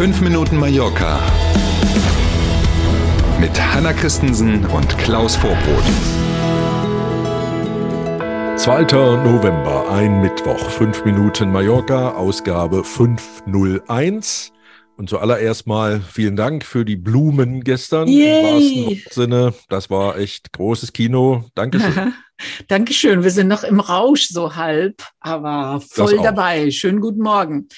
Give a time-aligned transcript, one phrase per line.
[0.00, 1.20] 5 Minuten Mallorca
[3.38, 5.84] mit Hanna Christensen und Klaus Vorbrot.
[8.56, 8.82] 2.
[9.22, 14.52] November, ein Mittwoch, 5 Minuten Mallorca, Ausgabe 501.
[14.96, 18.38] Und zuallererst mal vielen Dank für die Blumen gestern Yay.
[18.38, 19.54] im wahrsten Sinne.
[19.68, 21.44] Das war echt großes Kino.
[21.54, 22.14] Dankeschön.
[22.68, 23.22] Dankeschön.
[23.22, 26.70] Wir sind noch im Rausch so halb, aber voll dabei.
[26.70, 27.68] Schönen guten Morgen.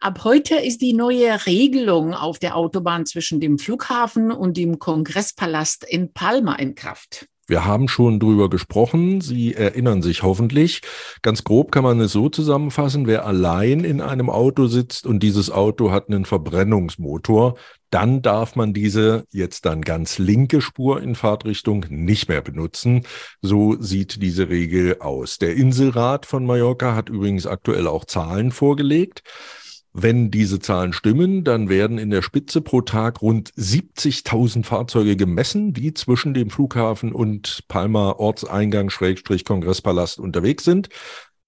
[0.00, 5.84] Ab heute ist die neue Regelung auf der Autobahn zwischen dem Flughafen und dem Kongresspalast
[5.84, 7.28] in Palma in Kraft.
[7.52, 9.20] Wir haben schon drüber gesprochen.
[9.20, 10.80] Sie erinnern sich hoffentlich.
[11.20, 13.06] Ganz grob kann man es so zusammenfassen.
[13.06, 17.58] Wer allein in einem Auto sitzt und dieses Auto hat einen Verbrennungsmotor,
[17.90, 23.02] dann darf man diese jetzt dann ganz linke Spur in Fahrtrichtung nicht mehr benutzen.
[23.42, 25.36] So sieht diese Regel aus.
[25.36, 29.22] Der Inselrat von Mallorca hat übrigens aktuell auch Zahlen vorgelegt.
[29.94, 35.74] Wenn diese Zahlen stimmen, dann werden in der Spitze pro Tag rund 70.000 Fahrzeuge gemessen,
[35.74, 40.88] die zwischen dem Flughafen und Palma Ortseingang Schrägstrich Kongresspalast unterwegs sind.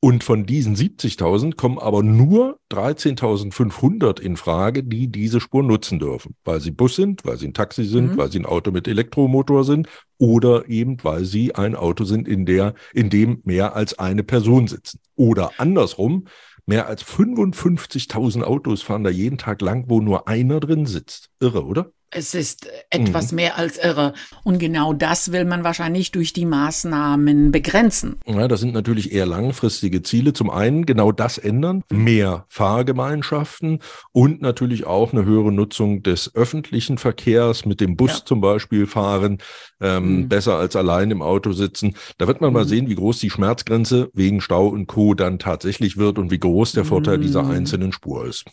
[0.00, 6.34] Und von diesen 70.000 kommen aber nur 13.500 in Frage, die diese Spur nutzen dürfen,
[6.44, 8.16] weil sie Bus sind, weil sie ein Taxi sind, Mhm.
[8.18, 12.44] weil sie ein Auto mit Elektromotor sind oder eben weil sie ein Auto sind, in
[12.44, 15.00] der in dem mehr als eine Person sitzen.
[15.16, 16.26] Oder andersrum,
[16.66, 21.30] mehr als 55.000 Autos fahren da jeden Tag lang, wo nur einer drin sitzt.
[21.40, 21.92] Irre, oder?
[22.10, 24.14] Es ist etwas mehr als irre.
[24.44, 28.16] Und genau das will man wahrscheinlich durch die Maßnahmen begrenzen.
[28.26, 30.32] Ja, das sind natürlich eher langfristige Ziele.
[30.32, 33.80] Zum einen genau das ändern, mehr Fahrgemeinschaften
[34.12, 38.24] und natürlich auch eine höhere Nutzung des öffentlichen Verkehrs mit dem Bus Ja.
[38.24, 39.38] zum Beispiel fahren,
[39.80, 40.28] ähm, Mhm.
[40.28, 41.96] besser als allein im Auto sitzen.
[42.18, 42.68] Da wird man mal Mhm.
[42.68, 45.14] sehen, wie groß die Schmerzgrenze wegen Stau und Co.
[45.14, 47.50] dann tatsächlich wird und wie groß der Vorteil dieser Mhm.
[47.50, 48.44] einzelnen Spur ist.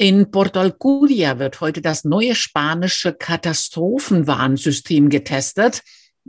[0.00, 5.82] In Porto Alcudia wird heute das neue spanische Katastrophenwarnsystem getestet.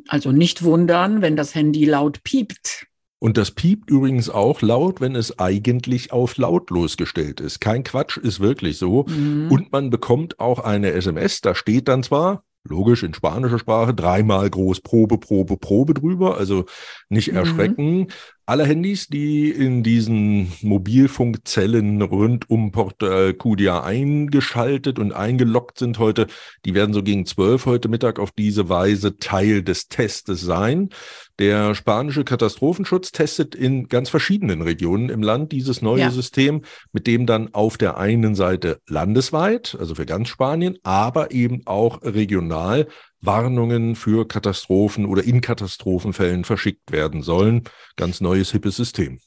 [0.08, 2.88] Also nicht wundern, wenn das Handy laut piept.
[3.20, 7.62] Und das piept übrigens auch laut, wenn es eigentlich auf lautlos gestellt ist.
[7.62, 9.06] Kein Quatsch, ist wirklich so.
[9.08, 9.52] Mhm.
[9.52, 14.50] Und man bekommt auch eine SMS, da steht dann zwar, logisch in spanischer Sprache, dreimal
[14.50, 16.66] groß Probe, Probe, Probe drüber, also
[17.10, 18.08] nicht Mhm.
[18.50, 26.26] Alle Handys, die in diesen Mobilfunkzellen rund um Portal Cudia eingeschaltet und eingeloggt sind heute,
[26.66, 30.90] die werden so gegen zwölf heute Mittag auf diese Weise Teil des Testes sein.
[31.38, 36.10] Der spanische Katastrophenschutz testet in ganz verschiedenen Regionen im Land dieses neue Ja.
[36.10, 41.62] System, mit dem dann auf der einen Seite landesweit, also für ganz Spanien, aber eben
[41.68, 42.88] auch regional
[43.22, 47.64] Warnungen für Katastrophen oder in Katastrophenfällen verschickt werden sollen.
[47.96, 49.20] Ganz neues, hippes System.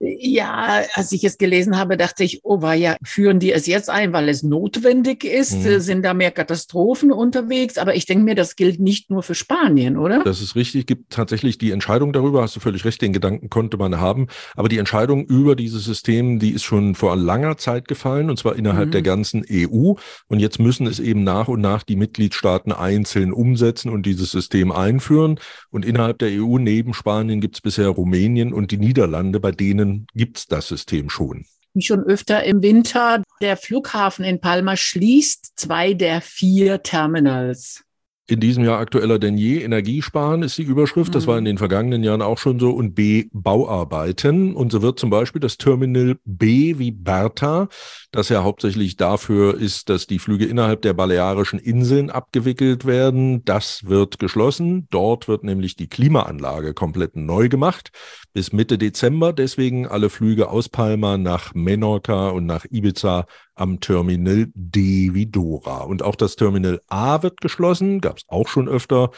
[0.00, 3.90] Ja, als ich es gelesen habe, dachte ich, oh, war ja, führen die es jetzt
[3.90, 5.58] ein, weil es notwendig ist?
[5.58, 5.66] Mhm.
[5.66, 7.78] Äh, Sind da mehr Katastrophen unterwegs?
[7.78, 10.22] Aber ich denke mir, das gilt nicht nur für Spanien, oder?
[10.22, 13.76] Das ist richtig, gibt tatsächlich die Entscheidung darüber, hast du völlig recht, den Gedanken konnte
[13.76, 14.28] man haben.
[14.54, 18.54] Aber die Entscheidung über dieses System, die ist schon vor langer Zeit gefallen, und zwar
[18.54, 18.92] innerhalb Mhm.
[18.92, 19.94] der ganzen EU.
[20.28, 24.70] Und jetzt müssen es eben nach und nach die Mitgliedstaaten einzeln umsetzen und dieses System
[24.70, 25.40] einführen.
[25.70, 29.87] Und innerhalb der EU neben Spanien gibt es bisher Rumänien und die Niederlande, bei denen
[30.14, 31.46] gibt es das System schon.
[31.74, 37.84] Wie schon öfter im Winter, der Flughafen in Palma schließt zwei der vier Terminals.
[38.30, 39.62] In diesem Jahr aktueller denn je.
[39.62, 41.14] Energiesparen ist die Überschrift.
[41.14, 41.28] Das Mhm.
[41.30, 42.72] war in den vergangenen Jahren auch schon so.
[42.72, 44.54] Und B, Bauarbeiten.
[44.54, 47.68] Und so wird zum Beispiel das Terminal B wie Bertha,
[48.12, 53.46] das ja hauptsächlich dafür ist, dass die Flüge innerhalb der Balearischen Inseln abgewickelt werden.
[53.46, 54.88] Das wird geschlossen.
[54.90, 57.92] Dort wird nämlich die Klimaanlage komplett neu gemacht.
[58.34, 59.32] Bis Mitte Dezember.
[59.32, 63.24] Deswegen alle Flüge aus Palma nach Menorca und nach Ibiza
[63.54, 65.78] am Terminal D wie Dora.
[65.78, 69.10] Und auch das Terminal A wird geschlossen, gab es auch schon öfter.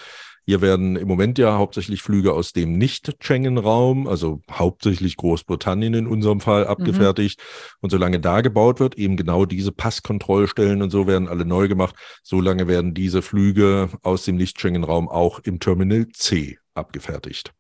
[0.46, 6.40] Hier werden im Moment ja hauptsächlich Flüge aus dem Nicht-Schengen-Raum, also hauptsächlich Großbritannien in unserem
[6.40, 7.40] Fall, abgefertigt.
[7.80, 11.94] Und solange da gebaut wird, eben genau diese Passkontrollstellen und so werden alle neu gemacht,
[12.22, 17.52] solange werden diese Flüge aus dem Nicht-Schengen-Raum auch im Terminal C abgefertigt.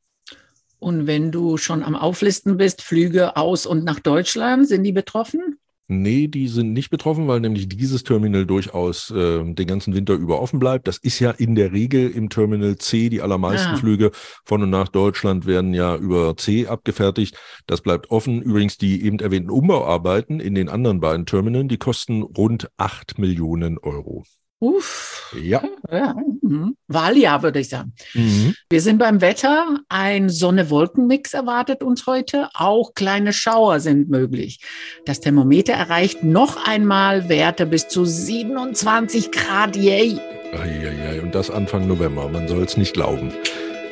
[0.78, 5.49] Und wenn du schon am Auflisten bist, Flüge aus und nach Deutschland, sind die betroffen?
[5.92, 10.40] Nee, die sind nicht betroffen, weil nämlich dieses Terminal durchaus äh, den ganzen Winter über
[10.40, 10.86] offen bleibt.
[10.86, 13.08] Das ist ja in der Regel im Terminal C.
[13.08, 13.76] Die allermeisten Ah.
[13.76, 14.12] Flüge
[14.44, 17.36] von und nach Deutschland werden ja über C abgefertigt.
[17.66, 18.40] Das bleibt offen.
[18.40, 23.76] Übrigens die eben erwähnten Umbauarbeiten in den anderen beiden Terminalen, die kosten rund acht Millionen
[23.78, 24.22] Euro.
[24.60, 25.34] Uff.
[25.42, 25.62] Ja.
[25.90, 26.14] ja.
[26.42, 26.76] Mhm.
[26.86, 27.94] Wahljahr, würde ich sagen.
[28.12, 28.54] Mhm.
[28.68, 29.78] Wir sind beim Wetter.
[29.88, 32.50] Ein Sonne-Wolken-Mix erwartet uns heute.
[32.52, 34.60] Auch kleine Schauer sind möglich.
[35.06, 39.76] Das Thermometer erreicht noch einmal Werte bis zu 27 Grad.
[39.76, 40.20] Yay!
[40.52, 42.28] Eieiei, und das Anfang November.
[42.28, 43.32] Man soll es nicht glauben.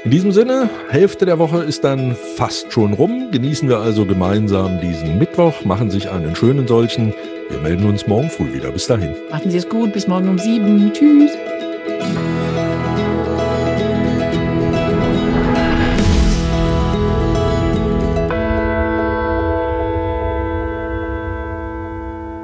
[0.05, 3.31] In diesem Sinne, Hälfte der Woche ist dann fast schon rum.
[3.33, 7.13] Genießen wir also gemeinsam diesen Mittwoch, machen sich einen schönen solchen.
[7.51, 8.71] Wir melden uns morgen früh wieder.
[8.71, 9.15] Bis dahin.
[9.31, 9.93] Machen Sie es gut.
[9.93, 10.93] Bis morgen um sieben.
[10.93, 11.33] Tschüss.